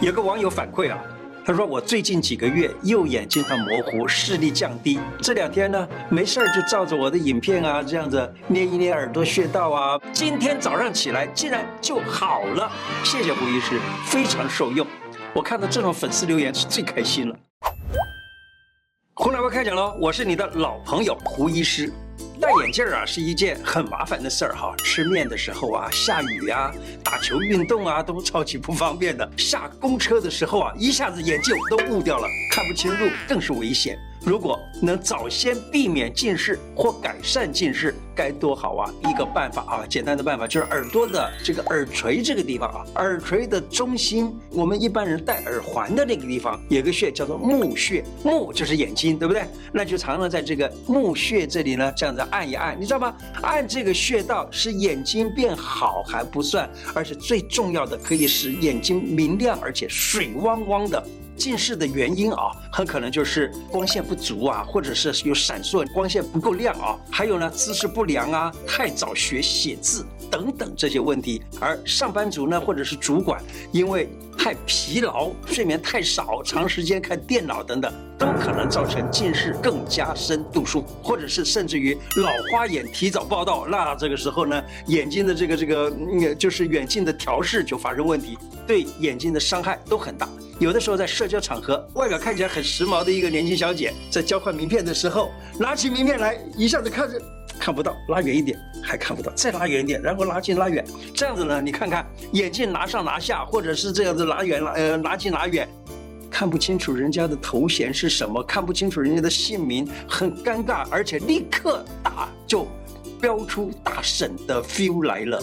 [0.00, 0.98] 有个网友反馈啊。
[1.42, 5.00] 他说：“我最近几个月右眼经常模糊，视力降低。
[5.20, 9.98] 这两天呢，没事儿就照着我的影片啊，这样子捏一捏耳朵穴道啊。
[10.12, 12.70] 今天早上起来竟然就好了，
[13.04, 14.86] 谢谢胡医师，非常受用。
[15.34, 17.36] 我看到这种粉丝留言是最开心了。”
[19.14, 21.92] 胡乃文开讲喽，我是你的老朋友胡医师。
[22.40, 26.72] 戴眼镜啊是一件很麻烦的事儿哈，吃面的时候啊，下雨呀、
[27.04, 29.30] 打球运动啊，都超级不方便的。
[29.36, 33.98] 下公车的时候啊，一下子眼镜都雾掉了，看不清路，更是危险。
[34.22, 38.92] 如果能早先避免近视或改善近视，该多好啊！
[39.08, 49.42] 一个办法啊，简单的办法就是耳朵的这个耳垂这个地方啊，耳垂的中心，我们一般人戴耳环的那个地方有个穴叫做目穴，目就是眼睛，对不对？
[49.72, 53.14] 那就常常在这个目穴这里呢，这样子按一按，你知道吗？
[53.42, 61.02] 按这个穴道使眼睛变好还不算，而且最重要的可以使眼睛明亮而且水汪汪的。
[61.40, 70.04] 近视的原因啊，很可能就是光线不足啊，或者是有闪烁，光线不够亮啊，还有呢，姿势不良啊，太早学写字。
[70.30, 71.42] 等等这些问题。
[71.60, 73.42] 而上班族呢，或者是主管，
[73.72, 83.66] 因为太疲劳、睡眠太少、长时间看电脑等等，都可能造成近视更加深度数，或者是甚至于老花眼提早报道。
[83.68, 90.28] 那这个时候呢，眼睛的这个这个，嗯，就是远近的调试就发生问题，对眼睛的伤害都很大。
[90.58, 97.18] 有的时候在社交场合，外表看起来很时髦的一个年轻小姐，在交换名片的时候，拿起名片来，一下子看着
[97.60, 100.82] 看不到，拉远一点还看不到，再拉远一点，然后拉近拉远，
[101.14, 105.68] 这样子呢，你看看眼镜拿上拿下，或者是这样子拿远拉呃拿近拿远，
[106.30, 112.66] 看不清楚人家的头衔是什么，看不清楚人家的姓名，很尴尬，而且立刻打就
[113.20, 115.42] 飙出大婶的 feel 来了。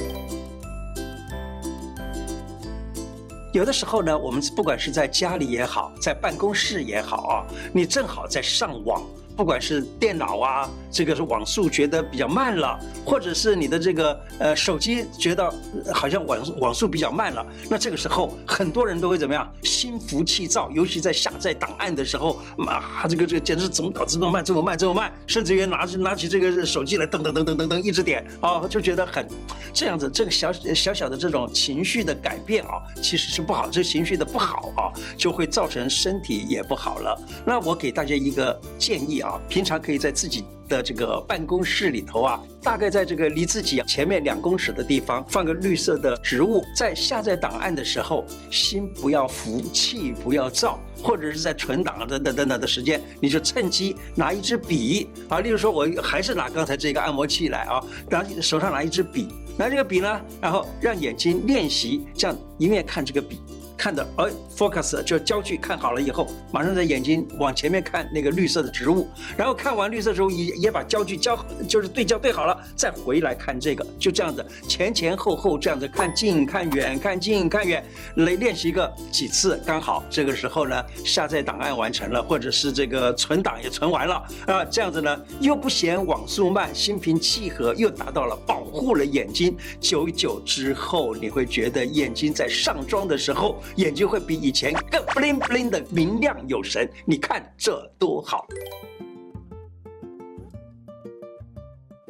[3.54, 9.04] 有的时候呢，我们不管是在家里也好，在办公室也好啊，你正好在上网。
[9.38, 15.54] 不管是电脑啊，这个是网速觉得比较慢了，或者是你的这个呃手机觉得
[15.94, 19.48] 好像网网速比较慢了，那这个时候很多人都会怎么样？
[19.62, 29.28] 心浮气躁，尤其在下载档案的时候，啊，这个这个简直怎么搞这么慢，这么慢，这么慢，甚至于拿起拿起这个手机来噔噔噔噔噔噔一直点啊，就觉得很
[29.72, 37.16] 这样子，这个小小小的这种情绪的改变啊，其实是不好，这情绪的不好啊，就会造成身体也不好了。
[37.46, 39.27] 那我给大家一个建议啊。
[39.28, 59.28] 啊，平常可以在自己的这个办公室里头啊，大概在这个离自己前面两公尺的地方放个绿色的植物，在下载档案的时候，心不要浮，气不要躁，或者是在存档等等等等的时间，你就趁机拿一支笔啊，例如说，我还是拿刚才这个按摩器来啊，拿手上拿一支笔，
[59.58, 63.42] 拿这个笔呢，然后让眼睛练习这样一面看这个笔。
[63.78, 64.26] 看的，哎
[64.58, 69.08] ，focus 就焦距看好了以后，马上在眼睛往前面看那个绿色的植物，
[69.38, 84.16] 然后看完绿色之后也也把焦距焦就是对焦对好了，再回来看这个，就这样子前前后后这样子看近看远看近看远来练习一个几次，刚好这个时候呢下载档案完成了，或者是这个存档也存完了
[84.48, 93.62] 啊，这样子呢又不嫌网速慢，心平气和，又达到了保护了眼睛，久久之后你会觉得眼睛在上妆的时候。
[93.76, 98.48] 眼睛会比以前更 bling bling 的明亮有神，你看这多好！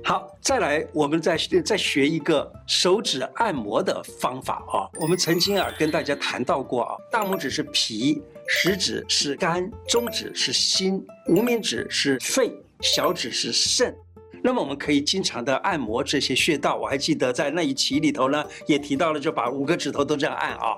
[0.03, 1.35] 好，再来，我们再
[1.65, 4.87] 再学一个手指按摩的方法啊。
[5.01, 13.93] 我们曾经啊跟大家谈到过啊，大拇指是脾，食指是肝，中指是心，无名指是肺，小指是肾。
[14.41, 16.77] 那么我们可以经常的按摩这些穴道。
[16.77, 20.77] 我还记得在那一期里头呢，也提到了，就把五个指头都这样按啊。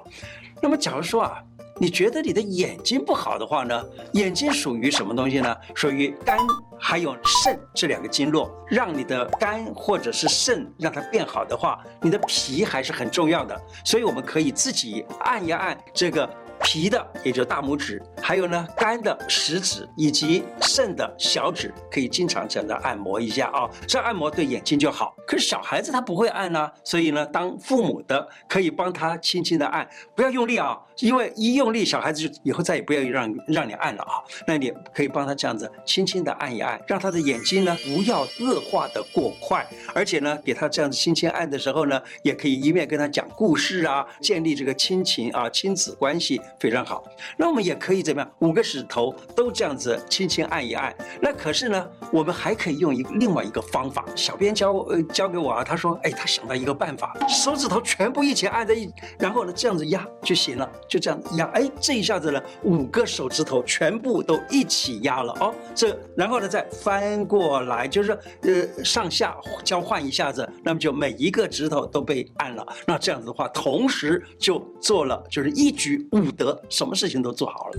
[0.61, 1.41] 那么，假如说啊，
[1.79, 3.83] 你觉得你的眼睛不好的话呢，
[4.13, 5.55] 眼睛属于什么东西呢？
[5.73, 6.37] 属于肝
[6.77, 13.59] 还有肾这两个经络，让你的肝或者是肾让它变好的话，你的脾还是很重要的。
[13.83, 16.29] 所以我们可以自己按一按这个。
[16.61, 25.15] 脾的，也就是大拇指，还有呢，肝的食指以及肾的小指，可以经常这样的按摩一下啊、这按摩对眼睛就好。
[25.25, 34.21] 可是小孩子他不会按呢、啊，所以呢，当父母的可以帮他轻轻的按，不要用力啊、因为一用力，小孩子就以后再也不要让让你按了啊。
[34.45, 46.41] 那你可以帮他这样子轻轻的按一按，让他的眼睛呢不要恶化的过快，而且呢，给他这样子轻轻按的时候呢，也可以一面跟他讲故事啊，建立这个亲情啊、亲子关系。
[46.59, 47.03] 非常好，
[47.37, 48.31] 那我们也可以怎么样？
[48.39, 50.93] 五个指头都这样子轻轻按一按。
[51.21, 54.05] 那可是呢，我们还可以用一个另外一个方法。
[54.15, 60.69] 小编教呃教给我啊，他说，哎，他想到一个办法，手指头全部一起按在一，然后呢这样子压就行了。
[60.89, 65.53] 就这样压，哎，这一下子呢，五个手指头全部都一起压了哦。
[65.75, 72.65] 这然后呢，再翻过来，就是呃上下交换一下子，那么就每一个指头都被按了。
[72.87, 77.73] 那这样子的话，同时就做了，就是一举五得，什么事情都做好了。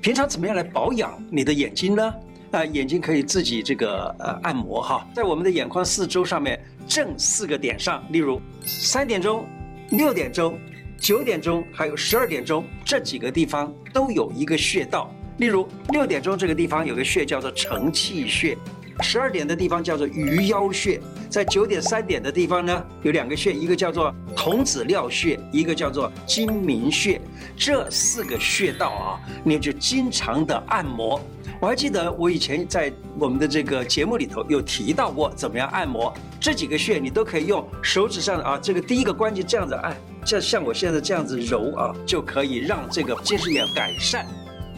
[0.00, 2.14] 平常怎么样来保养你的眼睛呢？
[2.50, 9.46] 啊，眼睛可以自己这个呃按摩哈，在我们的眼眶四周上面正四个点上，例如三点钟、
[9.90, 10.58] 六点钟、
[10.98, 15.12] 九点钟，还有十二点钟这几个地方都有一个穴道。
[15.38, 18.58] 例如六点钟这个地方有个穴叫做承泣穴，
[19.02, 27.20] 十二点的地方叫做鱼腰穴，在九点三点的地方呢有两个穴，一个叫做童子尿穴，一个叫做睛明穴。
[27.56, 31.20] 这四个穴道啊，你就经常的按摩。
[31.60, 39.94] 我还记得我以前在我们的这个节目里头有提到过怎么样按摩这几个穴，你都可以用手指上啊，这个第一个关节这样子按，
[40.24, 44.26] 像像我现在这样子揉啊，就可以让这个近视眼改善。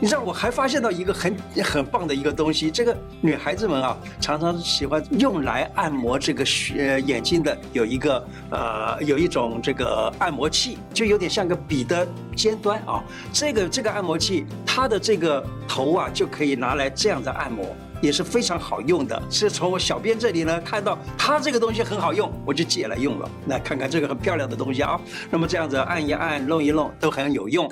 [0.03, 6.45] 你知道我还发现到一个很很棒的一个东西，这个女孩子们啊，常常喜欢用来按摩这个
[6.77, 12.05] 呃眼睛的，有一个呃有一种这个按摩器，就有点像个笔的
[12.35, 13.01] 尖端啊。
[13.33, 17.65] 这个这个按摩器，它的这个头啊就可以拿来这样子按摩，
[18.01, 19.23] 也是非常好用的。
[19.31, 23.31] 是从我小编这里呢看到它这个东西很好用，我就借来用了。
[23.47, 25.01] 来看看这个很漂亮的东西啊，
[25.31, 27.71] 那么这样子按一按、弄一弄都很有用。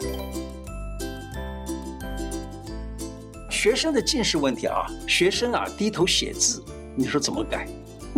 [3.62, 6.65] 学生的近视问题啊，学生啊低头写字，
[6.97, 7.69] 你说怎么改？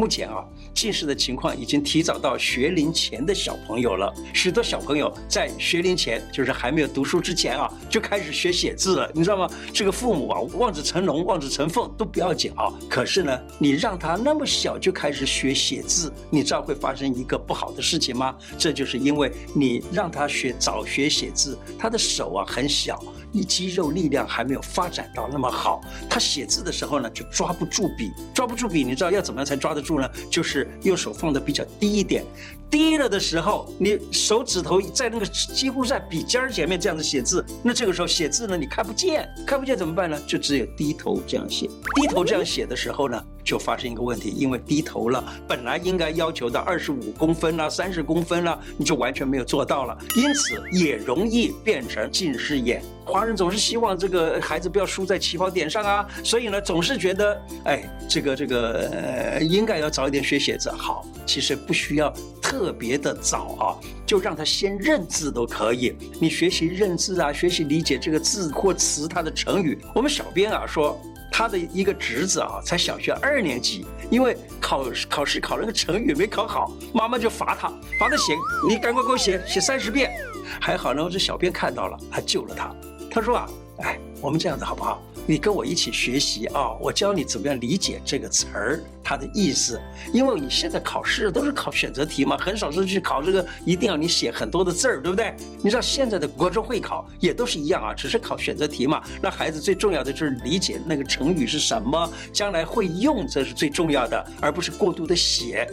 [0.02, 0.44] 目前啊，
[0.74, 4.12] 近视的情况已经提早到学龄前的小朋友了。
[4.34, 9.48] 许多小朋友在学龄前，就是还没有读书之前啊，就开始学写字了，你知道吗？
[9.72, 12.66] 这个父母啊，望子成龙、望子成凤都不要紧啊。
[12.90, 18.34] 可是呢，你让他那么小就开始学写字，你知道会发生一个不好的事情吗？
[18.58, 23.00] 这就是因为你让他学早学写字，他的手啊很小。
[23.34, 29.91] 你肌肉力量还没有发展到那么好，他写字的时候呢，就抓不住笔，抓不住笔，你知道要怎么样才抓得住
[30.30, 32.24] 就是右手放的比较低一点，
[32.70, 40.20] 低了的时候，你手指头在那个几乎在笔尖儿前面这样子写字，那这个时候写字呢，你看不见，看不见怎么办呢？
[40.26, 52.82] 就只有低头这样写，低头这样写的时候呢，就发生一个问题，因为低头了，本来应该要求的二十五公分啦、三十公分啦，你就完全没有做到了，因此也容易变成近视眼。
[53.04, 61.04] 华人总是希望这个孩子不要输在起跑点上啊，所以呢，总是觉得，哎，这个这个呃，应该要早一点学写字好。
[61.26, 63.64] 其实不需要特别的早啊，
[64.06, 65.96] 就让他先认字都可以。
[66.20, 69.78] 你学习认字啊，学习理解这个字或词它的成语。
[69.94, 71.00] 我们小编啊说。
[71.32, 77.68] 他的一个侄子啊，才小学二年级，因为考考试考了个成语没考好，妈妈就罚他，
[77.98, 78.36] 罚他写，
[78.68, 80.12] 你赶快给我写写三十遍。
[80.60, 82.70] 还好呢，这小编看到了，还救了他。
[83.10, 83.48] 他说啊，
[83.78, 85.02] 哎，我们这样子好不好？
[85.26, 89.80] 你跟我一起学习啊，我教你怎么样理解这个词儿它的意思。
[90.12, 95.34] 因为你现在考试都是考选择题嘛，很少是去考这个一定要你写很多的字儿，对不对？
[95.60, 99.02] 你知道现在的国中会考也都是一样啊，只是考选择题嘛。
[99.20, 105.68] 那孩子最重要的就是理解那个成语是什么，将来会用，这是最重要的，而不是过度的写。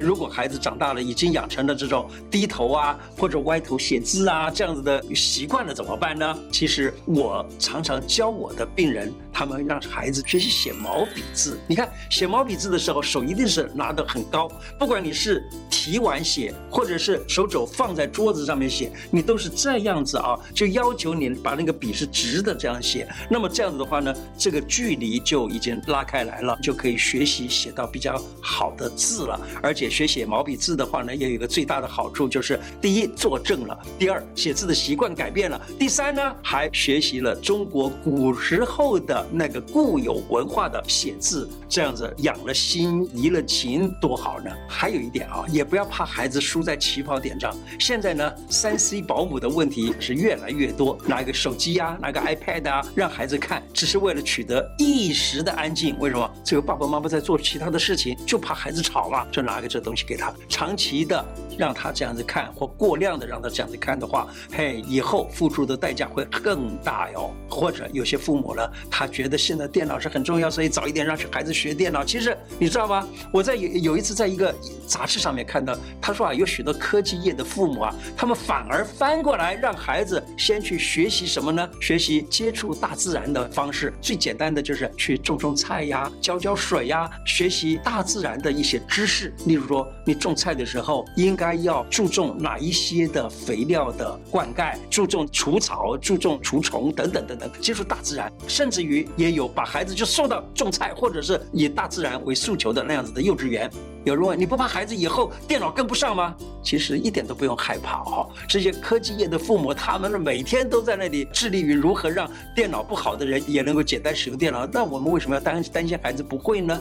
[0.00, 6.38] 如果孩子长大了，已经养成了这种低头啊或者歪头写字啊这样子的习惯了，怎么办呢？
[6.50, 11.58] 其实我常常教我的病人，他们让孩子学习写毛笔字。
[11.68, 23.06] 你看，写毛笔字的时候，手一定是拿得很高，不管你是提腕写，或者是手肘放在桌子上面写，你都是这样子啊，就要求你把那个笔是直的这样写。
[23.28, 29.90] 那么这样子的话呢，这个距离就已经拉开来了，就可以学习写到比较好的字了，而且。
[29.90, 44.50] 学写毛笔字的话呢，也有一个最大的好处，就是第一坐正了，第二写字的习惯改变了，第三呢还学习了中国古时候的那个固有文化的写字，这样子养了心，怡了情，多好呢！
[44.68, 47.52] 还有一点啊，也不要怕孩子输在起跑点上。
[47.80, 55.98] 现在呢，三 C 保姆的问题是越来越多，拿个手机啊，拿个 iPad 啊，让孩子看，只是为了取得一时的安静。
[55.98, 56.30] 为什么？
[56.44, 59.80] 这个爸爸妈妈在做其他的事情，就怕孩子吵嘛，就拿个这。
[59.80, 61.24] 东西给他，长期的
[61.56, 67.30] 让他这样子看，或过量的让他这样子看的话，嘿，以后付出的代价会更大哟。
[67.48, 72.04] 或者有些父母呢，他觉得现在电脑是很重要，所以早一点让孩子学电脑。
[72.04, 73.06] 其实你知道吗？
[73.32, 74.54] 我在有有一次在一个
[74.86, 81.68] 杂志上面看到，他说啊，有许多科技业的父母啊，他们反而翻过来让孩子先去学习什么呢？
[81.80, 89.32] 学习接触大自然的方式，最简单的就是去种种菜呀，浇浇水呀，学习大自然的一些知识。
[89.46, 103.70] 例如说，你种菜的时候应该要注重哪一些的肥料的灌溉，注重除草，注重除虫等等等等，接触大自然，甚至于也有把孩子就送到种菜或者是以大自然为诉求的那样子的幼稚园。
[104.04, 106.34] 有人问，你不怕孩子以后电脑跟不上吗？
[106.62, 108.28] 其实一点都不用害怕哦。
[108.48, 114.66] 这些科技业的父母，他们每天都在那里致力于如何让电脑不好的人也能够简单使用电脑。
[114.66, 116.78] 那我们为什么要担担心孩子不会呢？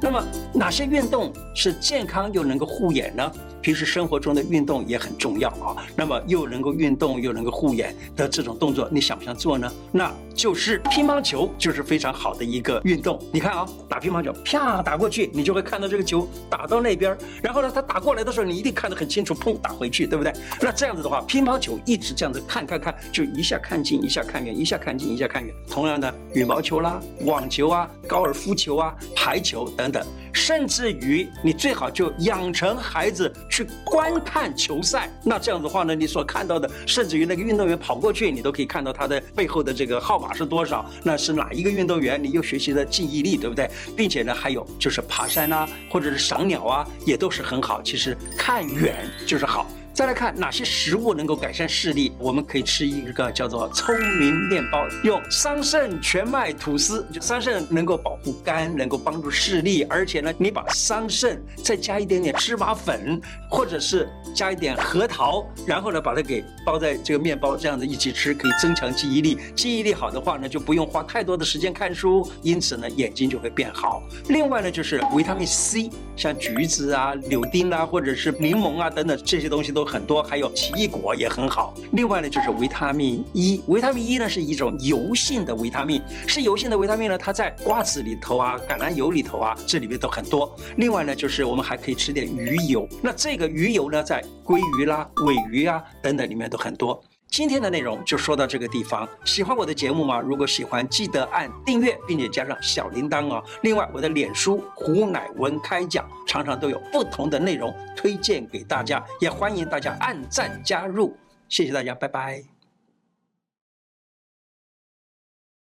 [0.00, 0.20] 那么
[0.52, 3.32] 哪些运动是健康又能够护眼呢？
[3.62, 5.76] 平时生活中的运动也很重要啊。
[5.96, 9.72] 那么又能够运动又能够护眼的这种动作，你想不想做呢？
[9.92, 13.18] 那就是乒乓球，就是非常好的一个运动。
[13.32, 17.16] 你看啊，打乒乓球，啪打过去，你就会看到这个球打到那边。
[17.42, 20.32] 然后呢，它打过来的时候，你一定看得很清楚，砰，打回去，对不对？
[20.60, 25.54] 那这样子的话，乒乓球一直这样子看看看，就一下看近，一下看远，一下看近，一下看远。
[25.70, 33.32] 同样的，羽毛球啦、网球啊、高尔夫球啊、排球等等，甚至于你最好就养成孩子。
[33.52, 42.22] 去观看球赛，那这样的话呢，你所看到的，甚至于那个运动员跑过去，你都可以看到他的背后的这个号码是多少，那是哪一个运动员？
[42.22, 43.70] 你又学习了记忆力，对不对？
[43.94, 47.82] 并且呢，还有就是爬山啊，或者是赏鸟啊，也都是很好。
[47.82, 49.66] 其实看远就是好。
[49.94, 63.20] 再来看哪些食物能够改善视力，我们可以吃一个叫做聪明面包，用桑葚全麦吐司，就桑葚能够保护肝，能够帮助视力，而且呢，你把桑葚再加一点点芝麻粉，
[63.50, 69.36] 或者是加一点核桃，然后呢，把它给包在这个面包这样子一起吃，可以增强记忆力。
[69.54, 74.02] 记忆力好的话呢，就不用花太多的时间看书，因此呢，眼睛就会变好。
[74.28, 79.81] 另外呢，就是维他命 C，像橘子啊、柳丁啊，或者是柠檬啊等等这些东西都。
[79.84, 81.74] 很多，还有奇异果也很好。
[81.92, 90.54] 另外呢，就是维他命 E，维他命 E 呢是一种油性的维他命，是油性的维他命呢，它在瓜子里头啊、橄榄油里头啊，这里面都很多。
[90.76, 97.02] 另外呢，就是我们还可以吃点鱼油，那这个鱼油呢，在鲑鱼啦、尾鱼啊等等里面都很多。
[97.32, 99.08] 今天的内容就说到这个地方。
[99.24, 100.20] 喜欢我的节目吗？
[100.20, 103.42] 如果喜欢，记得按订阅，并且加上小铃铛哦。
[103.62, 111.16] 另外，我的脸书胡乃文开讲，常常都有不同的内容推荐给大家，也欢迎大家按赞加入。
[111.48, 112.51] 谢谢大家，拜拜。